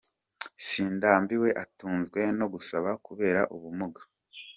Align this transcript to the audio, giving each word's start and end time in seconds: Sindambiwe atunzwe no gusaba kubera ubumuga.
Sindambiwe 0.65 1.49
atunzwe 1.63 2.21
no 2.39 2.45
gusaba 2.53 2.89
kubera 3.05 3.41
ubumuga. 3.55 4.01